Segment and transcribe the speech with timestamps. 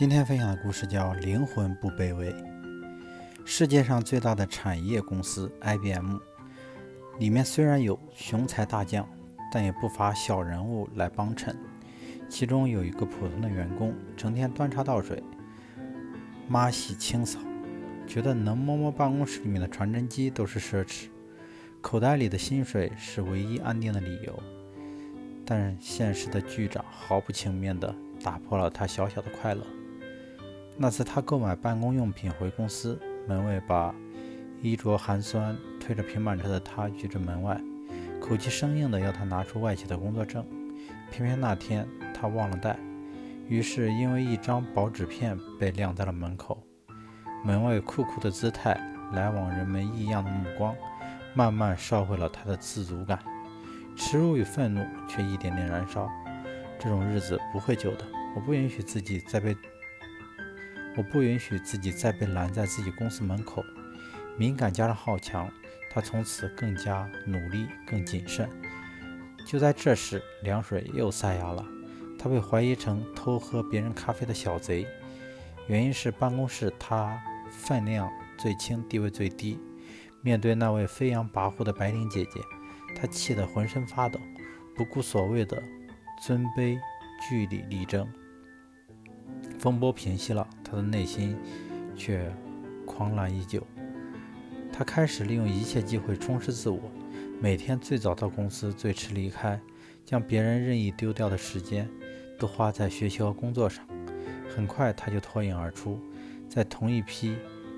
[0.00, 2.32] 今天分享的故事叫《灵魂不卑微》。
[3.44, 6.16] 世界上最大的产业公司 IBM，
[7.18, 9.06] 里面虽然有雄才大将，
[9.52, 11.54] 但也不乏小人物来帮衬。
[12.30, 15.22] 其中有一个普通的员工，成天端茶倒水、
[16.48, 17.38] 抹洗清扫，
[18.06, 21.08] 觉得能摸摸办公室里面的传真机都是奢侈，
[21.82, 24.42] 口袋里的薪水是唯一安定的理由。
[25.44, 27.94] 但现实的局长毫不情面地
[28.24, 29.62] 打破了他小小的快乐。
[30.82, 32.98] 那次他购买办公用品回公司，
[33.28, 33.94] 门卫把
[34.62, 37.60] 衣着寒酸、推着平板车的他拒之门外，
[38.18, 40.42] 口气生硬的要他拿出外企的工作证。
[41.10, 42.78] 偏偏那天他忘了带，
[43.46, 46.58] 于是因为一张薄纸片被晾在了门口。
[47.44, 48.80] 门卫酷酷的姿态、
[49.12, 50.74] 来往人们异样的目光，
[51.34, 53.18] 慢慢烧毁了他的自足感。
[53.96, 56.08] 耻辱与愤怒却一点点燃烧。
[56.78, 59.54] 这种日子不会久的，我不允许自己再被。
[61.00, 63.64] 我不允许自己再被拦在自己公司门口。
[64.36, 65.50] 敏感加上好强，
[65.90, 68.46] 他从此更加努力、更谨慎。
[69.46, 71.64] 就在这时，凉水又塞牙了。
[72.18, 74.86] 他被怀疑成偷喝别人咖啡的小贼，
[75.68, 77.18] 原因是办公室他
[77.50, 79.58] 分量最轻、地位最低。
[80.20, 82.42] 面对那位飞扬跋扈的白领姐姐，
[82.94, 84.20] 他气得浑身发抖，
[84.76, 85.62] 不顾所谓的
[86.22, 86.78] 尊卑
[87.26, 88.06] 据理力争。
[89.60, 91.36] 风波平息了，他的内心
[91.94, 92.32] 却
[92.86, 93.62] 狂澜依旧。
[94.72, 96.80] 他开始利用一切机会充实自我，
[97.42, 99.60] 每天最早到公司，最迟离开，
[100.02, 101.86] 将别人任意丢掉的时间
[102.38, 103.86] 都花在学习和工作上。
[104.48, 106.00] 很快，他就脱颖而出，
[106.48, 107.36] 在同一批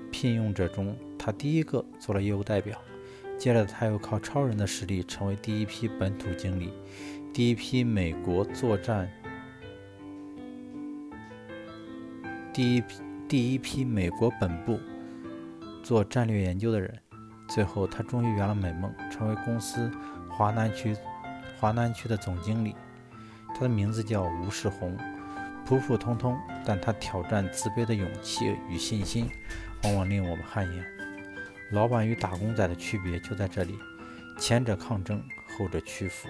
[0.09, 2.79] 聘用者中，他第一个做了业务代表。
[3.37, 6.71] 接着，他又靠超人的实力成为第一批本土经理，
[7.33, 9.11] 第一批美国作战。
[12.53, 14.79] 第一批第一批美国本部
[15.81, 16.99] 做战略研究的人，
[17.49, 19.89] 最后他终于圆了美梦，成为公司
[20.29, 20.95] 华南区
[21.59, 22.75] 华南区的总经理。
[23.55, 24.95] 他的名字叫吴世宏，
[25.65, 29.27] 普普通通，但他挑战自卑的勇气与信心，
[29.83, 30.85] 往往令我们汗颜。
[31.71, 33.79] 老板与打工仔的区别就在这里，
[34.37, 35.19] 前者抗争，
[35.57, 36.29] 后者屈服。